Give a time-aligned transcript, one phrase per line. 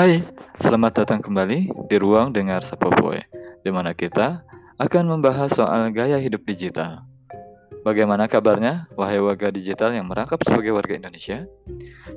[0.00, 0.24] Hai,
[0.56, 3.20] selamat datang kembali di ruang dengar Sapopoe,
[3.60, 4.40] di mana kita
[4.80, 7.04] akan membahas soal gaya hidup digital.
[7.84, 11.44] Bagaimana kabarnya, wahai warga digital yang merangkap sebagai warga Indonesia?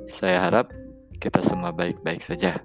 [0.08, 0.72] Saya harap
[1.20, 2.64] kita semua baik-baik saja.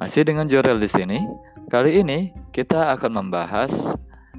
[0.00, 1.20] Masih dengan Jorel di sini.
[1.68, 3.68] Kali ini kita akan membahas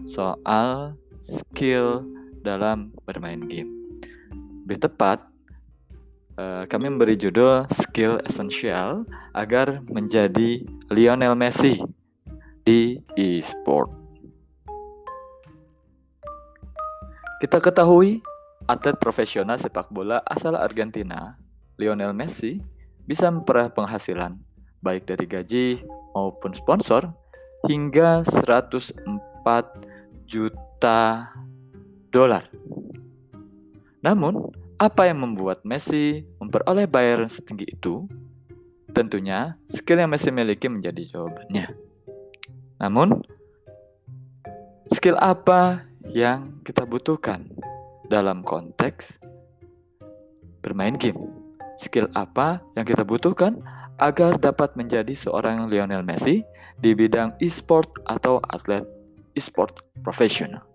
[0.09, 2.01] soal skill
[2.41, 3.69] dalam bermain game.
[4.65, 5.21] Lebih tepat,
[6.33, 9.05] Eh, kami memberi judul Skill Essential
[9.37, 11.77] agar menjadi Lionel Messi
[12.65, 13.93] di e-sport.
[17.37, 18.25] Kita ketahui
[18.65, 21.37] atlet profesional sepak bola asal Argentina,
[21.77, 22.57] Lionel Messi,
[23.05, 24.33] bisa memperoleh penghasilan
[24.81, 25.65] baik dari gaji
[26.17, 27.13] maupun sponsor
[27.69, 28.97] hingga 104
[30.25, 31.29] juta
[32.09, 32.49] dolar.
[34.01, 38.09] Namun, apa yang membuat Messi memperoleh bayaran setinggi itu?
[38.93, 41.73] Tentunya, skill yang Messi miliki menjadi jawabannya.
[42.77, 43.25] Namun,
[44.93, 47.49] skill apa yang kita butuhkan
[48.09, 49.17] dalam konteks
[50.61, 51.17] bermain game?
[51.77, 53.57] Skill apa yang kita butuhkan
[53.97, 56.45] agar dapat menjadi seorang Lionel Messi
[56.77, 58.85] di bidang e-sport atau atlet
[59.33, 60.72] e-sport profesional?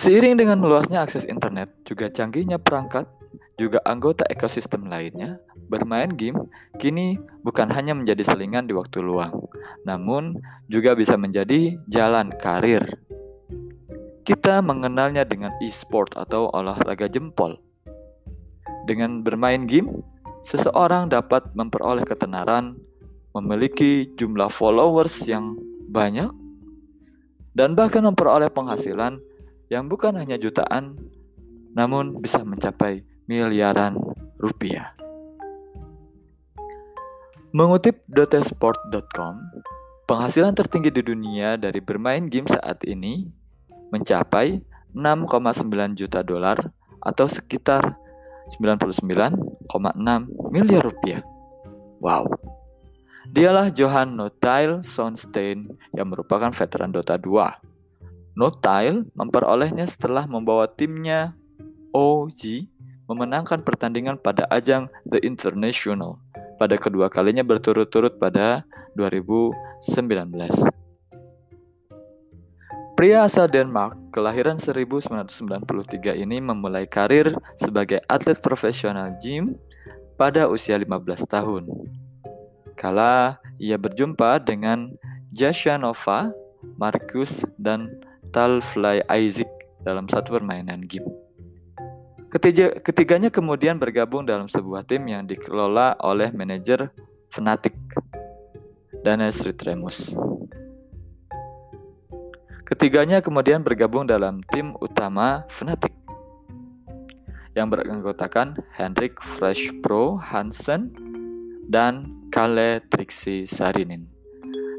[0.00, 3.04] Seiring dengan meluasnya akses internet, juga canggihnya perangkat,
[3.60, 5.36] juga anggota ekosistem lainnya,
[5.68, 6.48] bermain game
[6.80, 9.44] kini bukan hanya menjadi selingan di waktu luang,
[9.84, 10.40] namun
[10.72, 12.80] juga bisa menjadi jalan karir.
[14.24, 17.60] Kita mengenalnya dengan e-sport atau olahraga jempol.
[18.88, 20.00] Dengan bermain game,
[20.40, 22.72] seseorang dapat memperoleh ketenaran,
[23.36, 25.60] memiliki jumlah followers yang
[25.92, 26.32] banyak,
[27.52, 29.20] dan bahkan memperoleh penghasilan
[29.70, 30.98] yang bukan hanya jutaan,
[31.78, 33.94] namun bisa mencapai miliaran
[34.34, 34.98] rupiah.
[37.54, 39.34] Mengutip dotesport.com,
[40.10, 43.30] penghasilan tertinggi di dunia dari bermain game saat ini
[43.94, 44.58] mencapai
[44.90, 46.58] 6,9 juta dolar
[46.98, 47.94] atau sekitar
[48.50, 49.70] 99,6
[50.50, 51.22] miliar rupiah.
[52.02, 52.26] Wow.
[53.30, 57.69] Dialah Johan Notail Sonstein yang merupakan veteran Dota 2
[58.40, 61.36] Notile memperolehnya setelah membawa timnya
[61.92, 62.72] OG
[63.04, 66.16] memenangkan pertandingan pada ajang The International
[66.56, 68.64] pada kedua kalinya berturut-turut pada
[68.96, 69.52] 2019.
[72.96, 79.56] Pria asal Denmark kelahiran 1993 ini memulai karir sebagai atlet profesional gym
[80.20, 81.64] pada usia 15 tahun.
[82.76, 84.92] Kala ia berjumpa dengan
[85.32, 86.32] Jashanova,
[86.76, 89.50] Marcus, dan Talfly Isaac
[89.82, 91.06] dalam satu permainan game.
[92.30, 96.86] Ketiga, ketiganya kemudian bergabung dalam sebuah tim yang dikelola oleh manajer
[97.34, 97.74] Fnatic,
[99.02, 100.14] Danes Remus.
[102.62, 105.90] Ketiganya kemudian bergabung dalam tim utama Fnatic
[107.58, 110.94] yang beranggotakan Henrik Fresh Pro Hansen
[111.66, 114.19] dan Kalle Trixie Sarinin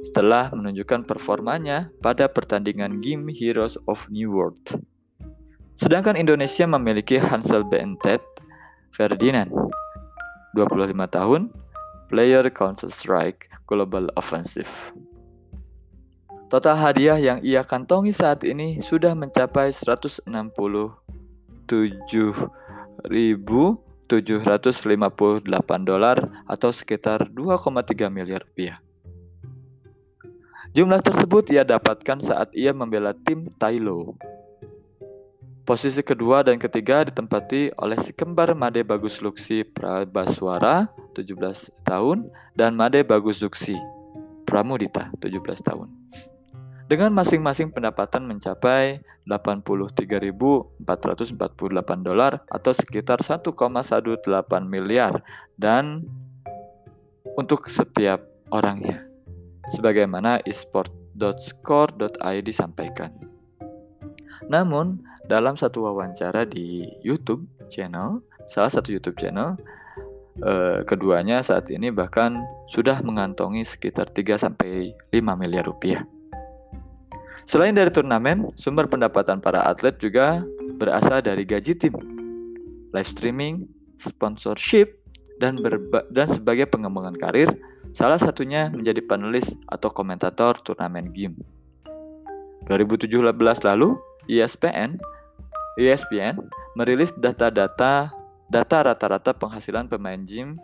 [0.02, 4.82] setelah menunjukkan performanya pada pertandingan game Heroes of New World.
[5.78, 8.22] Sedangkan Indonesia memiliki Hansel Bentet
[8.92, 9.48] Ferdinand,
[10.54, 11.48] 25 tahun,
[12.12, 14.68] player Counter-Strike Global Offensive.
[16.52, 21.72] Total hadiah yang ia kantongi saat ini sudah mencapai 167.758
[25.88, 28.84] dolar atau sekitar 2,3 miliar rupiah.
[30.72, 34.16] Jumlah tersebut ia dapatkan saat ia membela tim Tailo.
[35.68, 41.36] Posisi kedua dan ketiga ditempati oleh si kembar Made Bagus Luksi Prabaswara, 17
[41.84, 43.76] tahun, dan Made Bagus Zuksi
[44.48, 45.92] Pramudita, 17 tahun.
[46.88, 50.88] Dengan masing-masing pendapatan mencapai 83.448
[52.00, 54.24] dolar atau sekitar 1,18
[54.64, 55.20] miliar
[55.60, 56.08] dan
[57.36, 59.11] untuk setiap orangnya
[59.72, 63.16] sebagaimana esport.score.id sampaikan.
[64.52, 68.20] Namun, dalam satu wawancara di YouTube channel,
[68.52, 69.56] salah satu YouTube channel,
[70.44, 76.04] eh, keduanya saat ini bahkan sudah mengantongi sekitar 3 sampai 5 miliar rupiah.
[77.50, 80.46] Selain dari turnamen, sumber pendapatan para atlet juga
[80.78, 81.98] berasal dari gaji tim,
[82.94, 83.66] live streaming,
[83.98, 85.01] sponsorship,
[85.42, 85.58] dan,
[86.14, 87.50] dan sebagai pengembangan karir
[87.92, 91.36] Salah satunya menjadi penulis atau komentator turnamen game.
[92.72, 93.20] 2017
[93.68, 94.00] lalu,
[94.32, 94.96] ESPN
[95.76, 96.40] ESPN
[96.80, 98.16] merilis data-data
[98.48, 100.56] data rata-rata penghasilan pemain game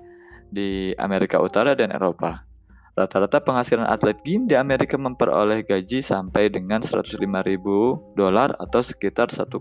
[0.47, 2.47] di Amerika Utara dan Eropa.
[2.95, 9.35] Rata-rata penghasilan atlet game di Amerika memperoleh gaji sampai dengan 105 ribu dolar atau sekitar
[9.35, 9.51] 1,5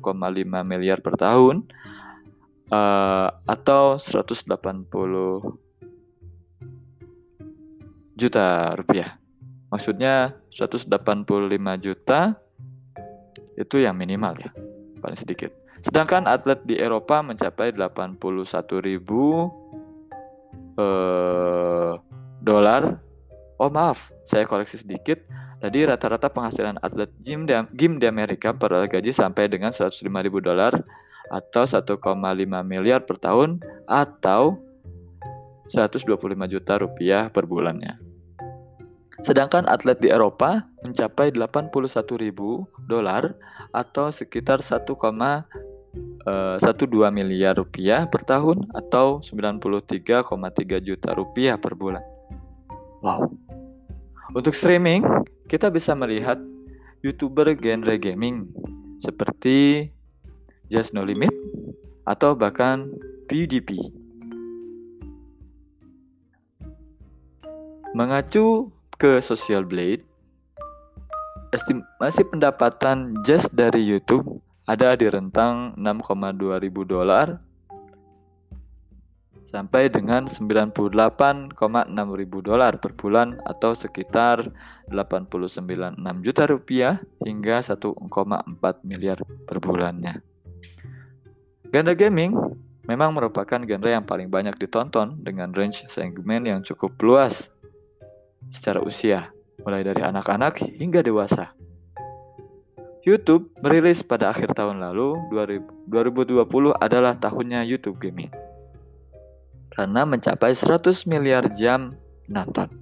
[0.62, 1.66] miliar per tahun
[2.70, 4.56] uh, atau 180
[8.16, 9.18] juta rupiah.
[9.68, 10.88] Maksudnya 185
[11.82, 12.38] juta
[13.58, 14.50] itu yang minimal ya,
[15.02, 15.50] paling sedikit.
[15.84, 18.18] Sedangkan atlet di Eropa mencapai 81
[18.80, 19.50] ribu
[20.80, 21.98] uh,
[22.40, 23.06] dolar
[23.56, 25.24] Oh maaf, saya koreksi sedikit.
[25.56, 30.44] Tadi rata-rata penghasilan atlet gym di, gym di Amerika per gaji sampai dengan 105 ribu
[30.44, 30.76] dolar
[31.32, 31.96] atau 1,5
[32.62, 34.58] miliar per tahun atau
[35.67, 36.06] 125
[36.46, 37.99] juta rupiah per bulannya.
[39.25, 41.73] Sedangkan atlet di Eropa mencapai 81
[42.20, 43.34] ribu dolar
[43.73, 44.93] atau sekitar 1,12
[46.28, 50.31] eh, miliar rupiah per tahun atau 93,3
[50.84, 52.05] juta rupiah per bulan.
[53.00, 53.32] Wow.
[54.37, 55.00] Untuk streaming,
[55.49, 56.37] kita bisa melihat
[57.00, 58.52] YouTuber genre gaming
[59.00, 59.88] seperti
[60.66, 61.30] Just No Limit
[62.06, 62.90] atau bahkan
[63.26, 63.90] PewDiePie.
[67.96, 68.70] Mengacu
[69.00, 70.04] ke Social Blade,
[71.54, 77.38] estimasi pendapatan Just dari YouTube ada di rentang 6,2 ribu dolar
[79.46, 81.54] sampai dengan 98,6
[82.18, 84.50] ribu dolar per bulan atau sekitar
[84.90, 85.96] 89,6
[86.26, 87.96] juta rupiah hingga 1,4
[88.82, 90.35] miliar per bulannya.
[91.70, 92.32] Genre gaming
[92.86, 97.50] memang merupakan genre yang paling banyak ditonton dengan range segmen yang cukup luas
[98.50, 99.34] secara usia,
[99.66, 101.52] mulai dari anak-anak hingga dewasa.
[103.06, 108.46] YouTube merilis pada akhir tahun lalu 2020 adalah tahunnya YouTube Gaming
[109.76, 111.92] karena mencapai 100 miliar jam
[112.32, 112.72] nonton.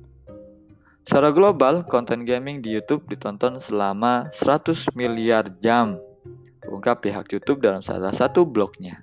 [1.05, 6.01] Secara global, konten gaming di YouTube ditonton selama 100 miliar jam.
[6.71, 9.01] Ungkap pihak YouTube dalam salah satu blognya.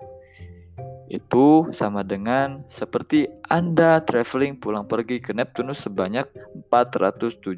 [1.12, 6.26] Itu sama dengan seperti Anda traveling pulang pergi ke Neptunus sebanyak
[6.72, 7.52] 475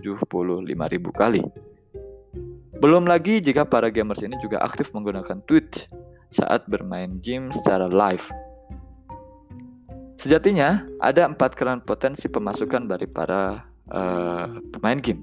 [0.68, 1.44] ribu kali.
[2.82, 5.88] Belum lagi jika para gamers ini juga aktif menggunakan Twitch
[6.34, 8.26] saat bermain game secara live
[10.24, 13.60] Sejatinya, ada empat keran potensi pemasukan dari para
[13.92, 15.20] uh, pemain game.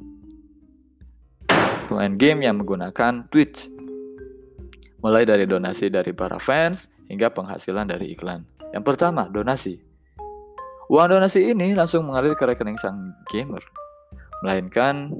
[1.89, 3.73] Pemain game yang menggunakan Twitch,
[5.01, 8.45] mulai dari donasi dari para fans hingga penghasilan dari iklan.
[8.71, 9.81] Yang pertama, donasi.
[10.91, 13.63] Uang donasi ini langsung mengalir ke rekening sang gamer,
[14.43, 15.15] melainkan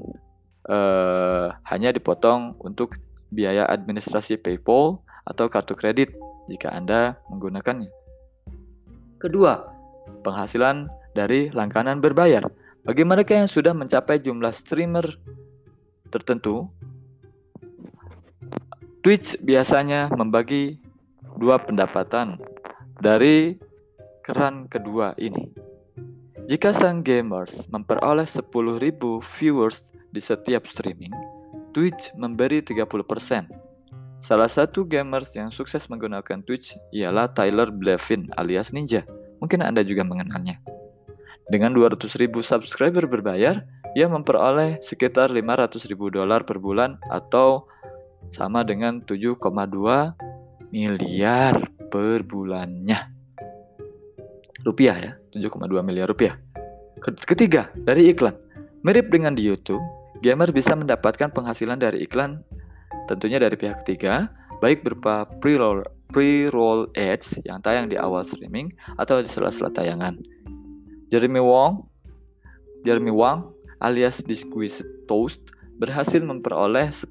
[0.67, 2.99] uh, hanya dipotong untuk
[3.31, 6.11] biaya administrasi PayPal atau kartu kredit
[6.51, 7.87] jika Anda menggunakannya.
[9.21, 9.63] Kedua,
[10.27, 12.43] penghasilan dari langganan berbayar.
[12.81, 15.05] Bagi mereka yang sudah mencapai jumlah streamer
[16.09, 16.67] tertentu,
[19.01, 20.77] Twitch biasanya membagi
[21.41, 22.37] dua pendapatan
[23.01, 23.57] dari
[24.21, 25.49] keran kedua ini.
[26.45, 28.53] Jika sang gamers memperoleh 10.000
[29.25, 31.09] viewers di setiap streaming,
[31.73, 33.49] Twitch memberi 30%.
[34.21, 39.01] Salah satu gamers yang sukses menggunakan Twitch ialah Tyler Blevin alias Ninja.
[39.41, 40.61] Mungkin Anda juga mengenalnya.
[41.49, 43.65] Dengan 200 ribu subscriber berbayar,
[43.97, 47.65] ia memperoleh sekitar 500 ribu dolar per bulan atau
[48.29, 49.41] sama dengan 7,2
[50.69, 51.57] miliar
[51.89, 52.99] per bulannya.
[54.61, 56.37] Rupiah ya, 7,2 miliar rupiah.
[57.01, 58.37] Ketiga, dari iklan.
[58.85, 59.81] Mirip dengan di YouTube,
[60.21, 62.45] gamer bisa mendapatkan penghasilan dari iklan
[63.09, 64.29] tentunya dari pihak ketiga,
[64.63, 70.19] baik berupa pre-roll pre-roll ads yang tayang di awal streaming atau di sela-sela tayangan.
[71.07, 71.87] Jeremy Wong,
[72.83, 75.39] Jeremy Wang alias Disquised Toast
[75.81, 77.09] berhasil memperoleh 10.000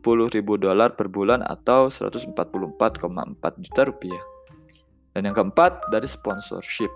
[0.62, 2.30] dolar per bulan atau 144,4
[3.66, 4.22] juta rupiah.
[5.10, 6.94] Dan yang keempat dari sponsorship.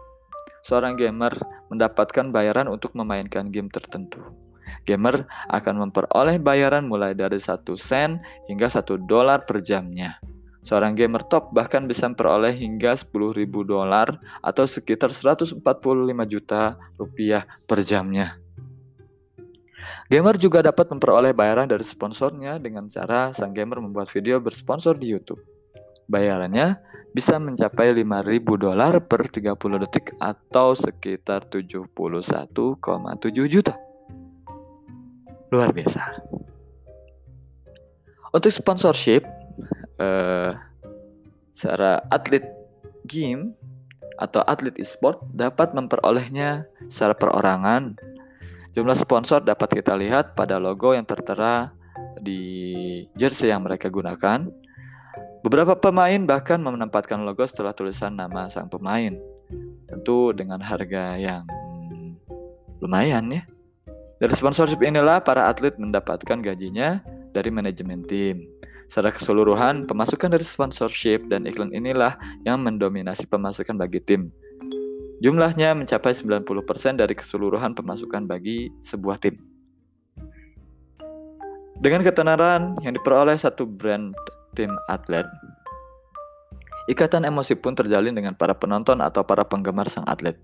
[0.63, 1.35] Seorang gamer
[1.75, 4.23] mendapatkan bayaran untuk memainkan game tertentu.
[4.87, 10.23] Gamer akan memperoleh bayaran mulai dari 1 sen hingga 1 dolar per jamnya.
[10.65, 15.61] Seorang gamer top bahkan bisa memperoleh hingga 10.000 dolar atau sekitar 145
[16.25, 18.41] juta rupiah per jamnya.
[20.09, 25.11] Gamer juga dapat memperoleh bayaran dari sponsornya dengan cara sang gamer membuat video bersponsor di
[25.13, 25.41] YouTube.
[26.05, 26.77] Bayarannya
[27.17, 28.05] bisa mencapai 5.000
[28.59, 31.95] dolar per 30 detik atau sekitar 71,7
[33.49, 33.75] juta
[35.55, 36.03] luar biasa.
[38.35, 39.23] Untuk sponsorship,
[40.03, 40.59] uh,
[41.55, 42.43] secara atlet
[43.07, 43.55] game
[44.19, 47.95] atau atlet e-sport dapat memperolehnya secara perorangan.
[48.75, 51.71] Jumlah sponsor dapat kita lihat pada logo yang tertera
[52.19, 54.51] di jersey yang mereka gunakan.
[55.47, 59.15] Beberapa pemain bahkan menempatkan logo setelah tulisan nama sang pemain.
[59.87, 61.47] Tentu dengan harga yang
[62.83, 63.47] lumayan ya.
[64.19, 66.99] Dari sponsorship inilah para atlet mendapatkan gajinya
[67.31, 68.43] dari manajemen tim.
[68.91, 74.35] Secara keseluruhan, pemasukan dari sponsorship dan iklan inilah yang mendominasi pemasukan bagi tim.
[75.25, 79.41] Jumlahnya mencapai 90% dari keseluruhan pemasukan bagi sebuah tim.
[81.81, 84.13] Dengan ketenaran yang diperoleh satu brand
[84.53, 85.25] tim atlet,
[86.93, 90.37] ikatan emosi pun terjalin dengan para penonton atau para penggemar sang atlet.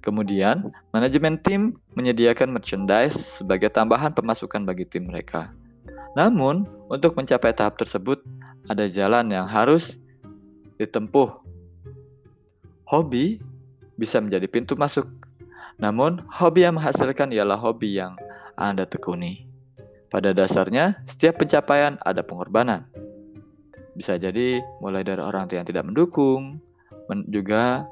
[0.00, 5.52] Kemudian, manajemen tim menyediakan merchandise sebagai tambahan pemasukan bagi tim mereka.
[6.16, 8.24] Namun, untuk mencapai tahap tersebut,
[8.72, 10.00] ada jalan yang harus
[10.80, 11.44] ditempuh.
[12.88, 13.52] Hobi
[13.94, 15.06] bisa menjadi pintu masuk.
[15.78, 18.14] Namun, hobi yang menghasilkan ialah hobi yang
[18.54, 19.46] Anda tekuni.
[20.10, 22.86] Pada dasarnya, setiap pencapaian ada pengorbanan.
[23.98, 26.62] Bisa jadi mulai dari orang tua yang tidak mendukung,
[27.10, 27.82] men juga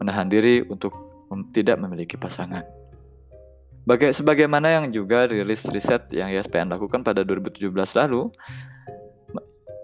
[0.00, 0.92] menahan diri untuk
[1.28, 2.64] mem tidak memiliki pasangan.
[3.86, 8.32] Baga sebagaimana yang juga rilis riset yang ESPN lakukan pada 2017 lalu,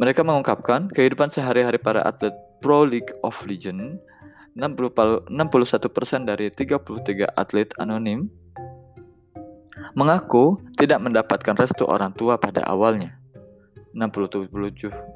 [0.03, 4.03] mereka mengungkapkan kehidupan sehari-hari para atlet Pro League of Legends
[4.57, 5.29] 61%
[6.29, 8.29] dari 33 atlet anonim
[9.97, 13.19] mengaku tidak mendapatkan restu orang tua pada awalnya.
[13.93, 14.49] 67,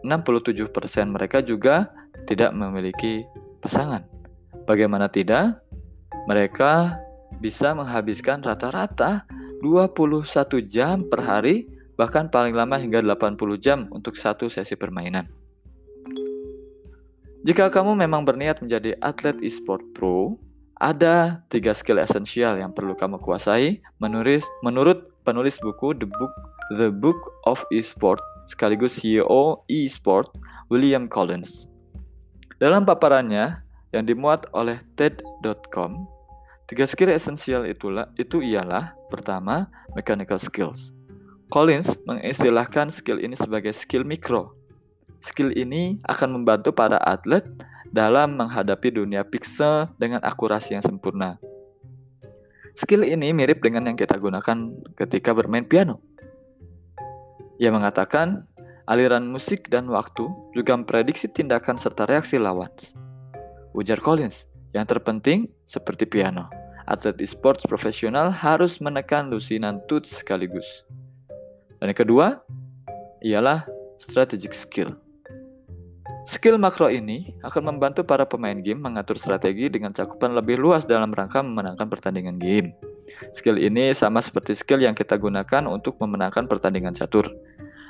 [0.04, 1.88] 67% mereka juga
[2.28, 3.24] tidak memiliki
[3.64, 4.04] pasangan.
[4.68, 5.64] Bagaimana tidak?
[6.28, 7.00] Mereka
[7.40, 9.24] bisa menghabiskan rata-rata
[9.64, 11.64] 21 jam per hari,
[11.96, 15.28] bahkan paling lama hingga 80 jam untuk satu sesi permainan.
[17.46, 20.34] Jika kamu memang berniat menjadi atlet e-sport pro,
[20.82, 26.34] ada tiga skill esensial yang perlu kamu kuasai menulis, menurut penulis buku The Book
[26.74, 27.14] The Book
[27.46, 28.18] of E-Sport
[28.50, 30.26] sekaligus CEO e-sport
[30.74, 31.70] William Collins.
[32.58, 33.62] Dalam paparannya
[33.94, 36.02] yang dimuat oleh TED.com,
[36.66, 40.90] tiga skill esensial itulah itu ialah pertama mechanical skills.
[41.54, 44.55] Collins mengistilahkan skill ini sebagai skill mikro
[45.26, 47.42] Skill ini akan membantu para atlet
[47.90, 51.42] dalam menghadapi dunia pixel dengan akurasi yang sempurna.
[52.78, 55.98] Skill ini mirip dengan yang kita gunakan ketika bermain piano.
[57.58, 58.46] Ia mengatakan,
[58.86, 62.70] aliran musik dan waktu juga memprediksi tindakan serta reaksi lawan.
[63.74, 66.46] Ujar Collins, yang terpenting seperti piano,
[66.86, 70.86] atlet e-sports profesional harus menekan lusinan tuts sekaligus.
[71.82, 72.26] Dan yang kedua,
[73.26, 73.66] ialah
[73.98, 74.94] strategic skill.
[76.26, 81.14] Skill makro ini akan membantu para pemain game mengatur strategi dengan cakupan lebih luas dalam
[81.14, 82.74] rangka memenangkan pertandingan game.
[83.30, 87.30] Skill ini sama seperti skill yang kita gunakan untuk memenangkan pertandingan catur.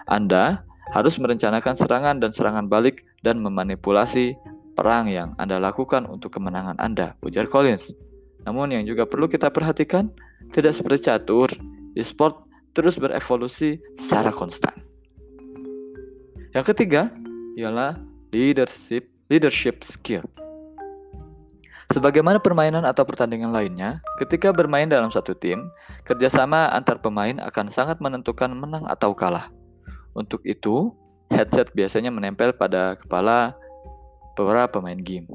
[0.04, 0.60] Anda
[0.92, 4.36] harus merencanakan serangan dan serangan balik dan memanipulasi
[4.76, 7.96] perang yang Anda lakukan untuk kemenangan Anda, ujar Collins.
[8.44, 10.12] Namun yang juga perlu kita perhatikan,
[10.52, 11.48] tidak seperti catur,
[11.96, 12.44] e-sport
[12.76, 14.76] terus berevolusi secara konstan.
[16.52, 17.08] Yang ketiga
[17.56, 17.96] ialah
[18.30, 20.22] leadership leadership skill.
[21.94, 25.70] Sebagaimana permainan atau pertandingan lainnya, ketika bermain dalam satu tim,
[26.02, 29.54] kerjasama antar pemain akan sangat menentukan menang atau kalah.
[30.10, 30.90] Untuk itu,
[31.30, 33.54] headset biasanya menempel pada kepala
[34.34, 35.30] para pemain game.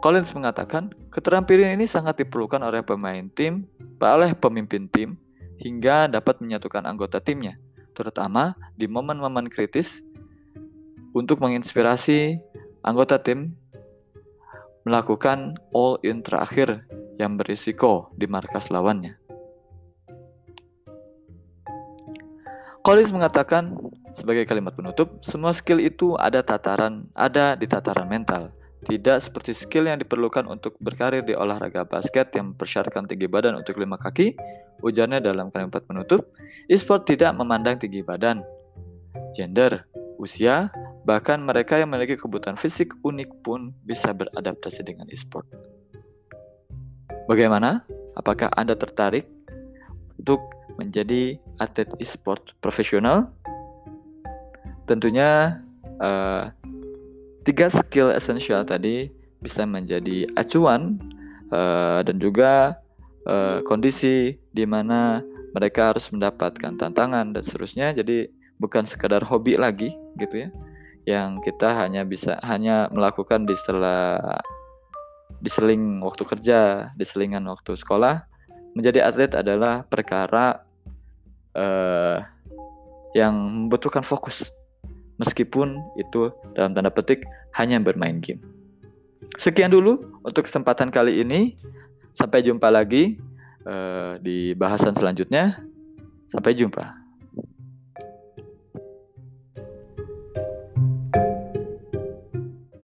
[0.00, 3.68] Collins mengatakan, keterampilan ini sangat diperlukan oleh pemain tim,
[4.00, 5.16] oleh pemimpin tim,
[5.60, 7.56] hingga dapat menyatukan anggota timnya,
[7.92, 10.00] terutama di momen-momen kritis
[11.14, 12.42] untuk menginspirasi
[12.82, 13.54] anggota tim
[14.84, 16.84] melakukan all-in terakhir
[17.16, 19.16] yang berisiko di markas lawannya.
[22.84, 23.72] Collins mengatakan
[24.12, 28.52] sebagai kalimat penutup, semua skill itu ada tataran, ada di tataran mental.
[28.84, 33.80] Tidak seperti skill yang diperlukan untuk berkarir di olahraga basket yang mempersyaratkan tinggi badan untuk
[33.80, 34.36] lima kaki,
[34.84, 36.28] ujarnya dalam kalimat penutup,
[36.68, 38.44] e-sport tidak memandang tinggi badan,
[39.32, 40.70] gender, usia,
[41.02, 45.46] bahkan mereka yang memiliki kebutuhan fisik unik pun bisa beradaptasi dengan e-sport.
[47.24, 47.82] Bagaimana?
[48.14, 49.26] Apakah Anda tertarik
[50.20, 50.40] untuk
[50.76, 53.32] menjadi atlet e-sport profesional?
[54.84, 55.60] Tentunya
[55.98, 56.52] uh,
[57.48, 59.08] tiga skill esensial tadi
[59.40, 61.00] bisa menjadi acuan
[61.52, 62.76] uh, dan juga
[63.28, 65.20] uh, kondisi di mana
[65.54, 67.94] mereka harus mendapatkan tantangan dan seterusnya.
[67.96, 70.48] Jadi bukan sekadar hobi lagi gitu ya
[71.04, 74.20] yang kita hanya bisa hanya melakukan di setelah
[75.44, 78.24] diseling waktu kerja, diselingan waktu sekolah,
[78.72, 80.64] menjadi atlet adalah perkara
[81.52, 82.24] uh,
[83.12, 84.48] yang membutuhkan fokus.
[85.20, 87.22] Meskipun itu dalam tanda petik
[87.54, 88.42] hanya bermain game.
[89.38, 91.54] Sekian dulu untuk kesempatan kali ini.
[92.14, 93.18] Sampai jumpa lagi
[93.66, 95.62] uh, di bahasan selanjutnya.
[96.26, 97.03] Sampai jumpa.